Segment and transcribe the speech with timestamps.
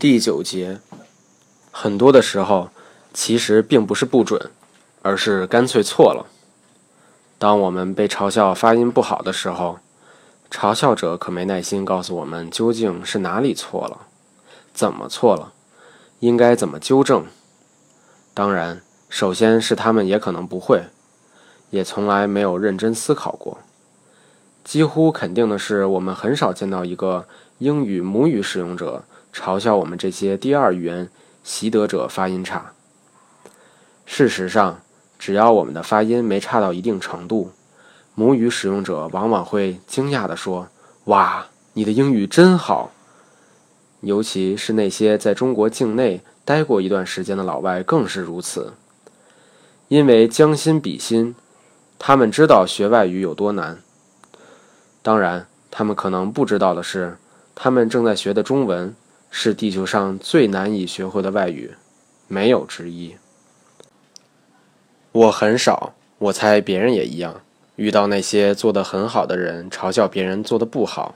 [0.00, 0.80] 第九节，
[1.70, 2.70] 很多的时候，
[3.12, 4.50] 其实并不是不准，
[5.02, 6.24] 而是干脆错了。
[7.38, 9.78] 当我们被嘲笑发音不好的时候，
[10.50, 14.06] 嘲笑者可没耐心告诉我们究竟是哪里错了，
[14.72, 15.52] 怎么错了，
[16.20, 17.26] 应该怎么纠正。
[18.32, 20.84] 当然，首先是他们也可能不会，
[21.68, 23.58] 也从来没有认真思考过。
[24.64, 27.26] 几乎肯定的是，我们很少见到一个
[27.58, 29.04] 英语母语使用者。
[29.32, 31.08] 嘲笑我们这些第二语言
[31.42, 32.72] 习得者发音差。
[34.04, 34.80] 事实上，
[35.18, 37.52] 只要我们的发音没差到一定程度，
[38.14, 40.68] 母语使用者往往会惊讶地说
[41.06, 42.90] ：“哇，你的英语真好！”
[44.02, 48.72] 尤其是那些在中国境内待过一段时间的老外更是如此。
[49.88, 51.34] 因为将心比心，
[51.98, 53.78] 他们知道学外语有多难。
[55.02, 57.16] 当然，他们可能不知道的是，
[57.54, 58.94] 他们正在学的中文。
[59.30, 61.74] 是地球上最难以学会的外语，
[62.26, 63.16] 没有之一。
[65.12, 67.40] 我很少，我猜别人也一样，
[67.76, 71.14] 遇到那些做得很好的人嘲笑别人做得不好，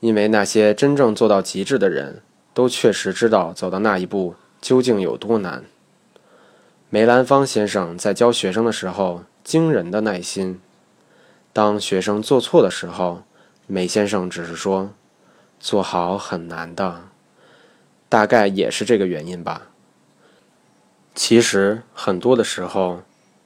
[0.00, 5.64] 因为那些真正做到极致的人都确实知道走到那一步究竟有多难。
[6.90, 10.60] 梅兰芳先生在教学生的时候，惊人的耐心。
[11.52, 13.22] 当学生做错的时候，
[13.66, 14.90] 梅先生只是说。
[15.60, 17.02] 做好很难的，
[18.08, 19.68] 大概也是这个原因吧。
[21.14, 23.02] 其实很多的时候，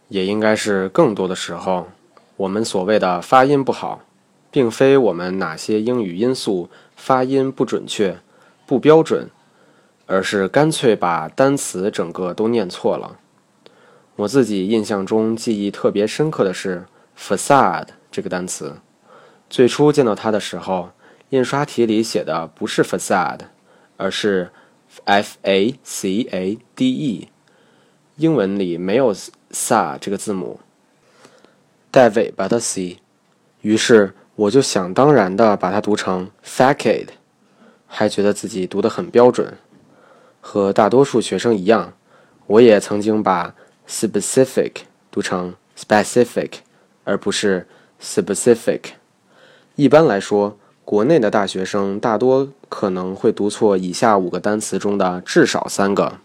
[0.07, 1.89] 也应该是更多的时候，
[2.37, 4.03] 我们所谓的发音不好，
[4.53, 8.21] 并非我们哪些英语因素发音不准确、
[8.65, 9.29] 不标准，
[10.07, 13.19] 而是干脆把单词整个都念错了。
[14.15, 16.85] 我自己印象中记忆特别深刻的是
[17.19, 18.77] “facade” 这个单词，
[19.51, 20.91] 最初见到它的时候。
[21.31, 23.41] 印刷体里写的不是 facade，
[23.97, 24.51] 而是
[25.05, 27.29] f a c a d e，
[28.17, 29.13] 英文里没有
[29.51, 30.61] sa 这个字母，
[31.91, 32.99] 带尾巴的 c，
[33.63, 37.09] 于是我就想当然的把它读成 facade，
[37.87, 39.57] 还觉得自己读得很标准。
[40.41, 41.95] 和大多数学生一样，
[42.47, 43.55] 我也曾经把
[43.89, 44.73] specific
[45.11, 46.51] 读成 specific，
[47.03, 47.67] 而不是
[48.01, 48.81] specific。
[49.75, 50.59] 一般来说。
[50.85, 56.19] 国内的大学生大多可能会读错以下五个单词中的至少三个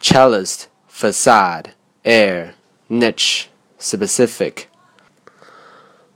[0.00, 1.66] ：cellist、facade、
[2.02, 2.52] air、
[2.88, 3.44] niche、
[3.78, 4.64] specific。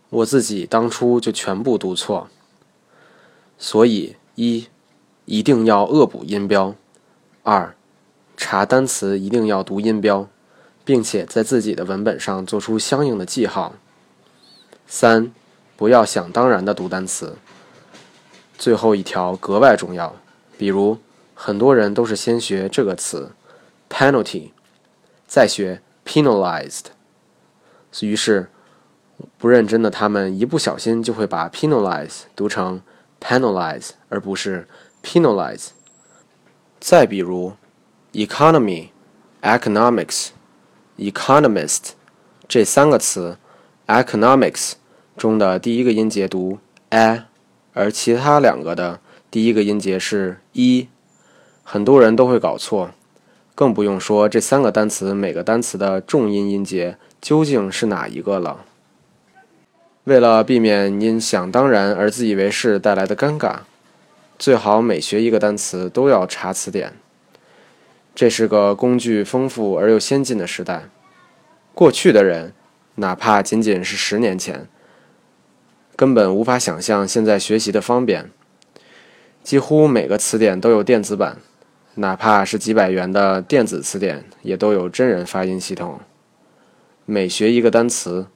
[0.08, 2.28] 我自己当初就全部读错。
[3.58, 4.68] 所以，一，
[5.26, 6.72] 一定要恶补音标；
[7.42, 7.74] 二，
[8.38, 10.26] 查单词一定要读音标，
[10.82, 13.74] 并且在自己的文本上做出相应的记号；
[14.86, 15.30] 三，
[15.80, 17.38] 不要想当然的读单词。
[18.58, 20.14] 最后一条格外重要，
[20.58, 20.98] 比如
[21.34, 23.32] 很多人都是先学这个词
[23.88, 24.50] penalty，
[25.26, 26.82] 再学 penalized，
[28.02, 28.50] 于是
[29.38, 32.82] 不认真的他们一不小心就会把 penalize 读成
[33.18, 34.68] penalize 而不是
[35.02, 35.68] penalize。
[36.78, 37.54] 再比如
[38.12, 38.90] economy、
[39.40, 40.28] economics、
[40.98, 41.92] economist
[42.46, 43.38] 这三个词
[43.86, 44.72] ，economics
[45.20, 46.58] 中的第一个音节读
[46.88, 47.26] a。
[47.74, 49.00] 而其他两个的
[49.30, 50.88] 第一个音节是一，
[51.62, 52.92] 很多人都会搞错，
[53.54, 58.64] 更不用说这三个单词每个单词的重音音节究竟是哪一个了。
[60.04, 63.58] 为了避免因想当然而自以为是带来的尴尬，
[64.38, 66.94] 最好每学一个单词都要查词典。
[68.14, 70.88] 这是个工具丰富而又先进的时代，
[71.74, 72.54] 过去的人，
[72.94, 74.66] 哪怕仅仅是十年前。
[76.00, 78.30] 根本无法想象现在学习的方便。
[79.42, 81.36] 几乎每个词典都有电子版，
[81.96, 86.00] 哪怕是几百元的电子词典，也都有真人发音系统。
[87.04, 88.28] 每学一个单词，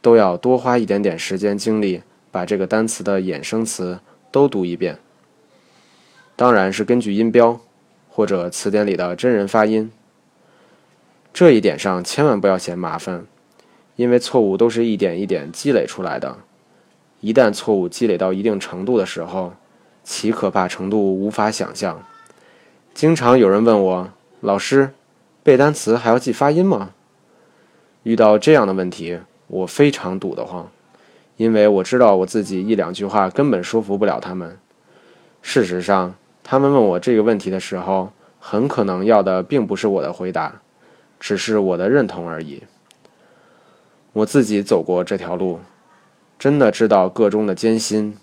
[0.00, 3.98] 都要多花一点点时间精力，把这个单词的衍生词
[4.30, 5.00] 都读一遍。
[6.36, 7.58] 当然是根据音标，
[8.08, 9.90] 或者词典里的真人发音。
[11.34, 13.26] 这一点上千万不要嫌麻烦，
[13.96, 16.38] 因为错误都是一点一点积累出来的。
[17.22, 19.52] 一旦错误积累到一定程度的时候，
[20.02, 22.02] 其可怕程度无法想象。
[22.92, 24.10] 经常有人问我
[24.42, 24.90] ：“老师，
[25.44, 26.90] 背单词还要记发音吗？”
[28.02, 30.68] 遇到这样的问题，我非常堵得慌，
[31.36, 34.58] 因为我知道我自己一两句话根本说服不了他们。
[35.40, 38.10] 事实上，他们问我这个问题的时候，
[38.40, 40.60] 很可能要的并不是我的回答，
[41.20, 42.64] 只是我的认同而已。
[44.12, 45.60] 我自己走过这条路。
[46.42, 48.18] 真的知道个中的艰辛。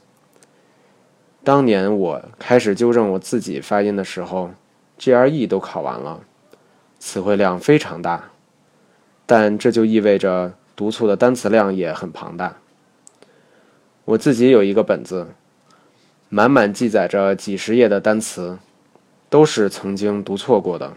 [1.42, 4.52] 当年我开始纠正我自己发音的时候
[5.00, 6.20] ，GRE 都考完了，
[7.00, 8.32] 词汇量非常大，
[9.26, 12.58] 但这就意味着读错的单词量也很庞大。
[14.04, 15.30] 我自己有一个本子，
[16.28, 18.60] 满满记载着几十页的单词，
[19.30, 20.92] 都是曾经读错过的，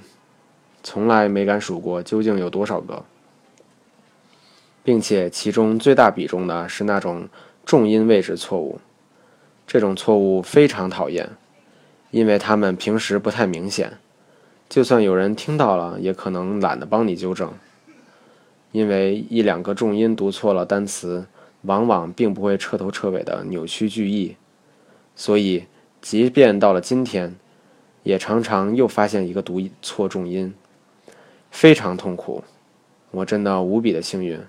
[0.82, 3.04] 从来没敢数过究竟有多少个，
[4.82, 7.28] 并且其中最大比重的是那种
[7.64, 8.80] 重音位置错误。
[9.66, 11.30] 这种错误非常讨厌，
[12.10, 13.98] 因为他们平时不太明显，
[14.68, 17.52] 就算有人听到了，也可能懒得帮你纠正。
[18.72, 21.26] 因为一两个重音读错了单词，
[21.62, 24.36] 往往并不会彻头彻尾的扭曲句意，
[25.14, 25.64] 所以
[26.00, 27.34] 即便到了今天，
[28.02, 30.52] 也常常又发现一个读错重音，
[31.50, 32.42] 非常痛苦。
[33.10, 34.40] 我真的无比的幸运，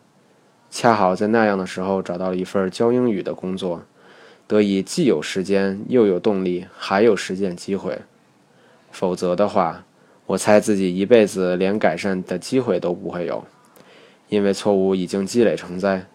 [0.75, 3.83] 恰好在那样的时候找到了一份教英语的工作。
[4.47, 8.01] 得以既有时间又有动力，还有实践机会。
[8.91, 9.85] 否则的话，
[10.25, 13.45] 我猜自己一辈子连改善的机会都不会有，
[14.29, 16.07] 因为错误已经积累成灾。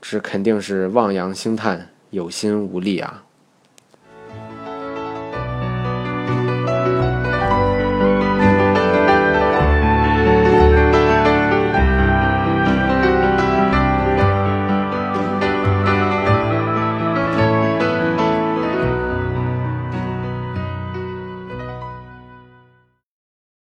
[0.00, 3.22] 这肯定是望洋兴叹，有心无力啊。